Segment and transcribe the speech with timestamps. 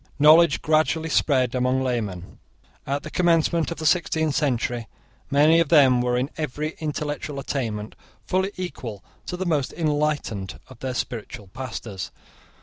[0.17, 2.39] Knowledge gradually spread among laymen.
[2.87, 4.87] At the commencement of the sixteenth century
[5.29, 7.93] many of them were in every intellectual attainment
[8.25, 12.09] fully equal to the most enlightened of their spiritual pastors.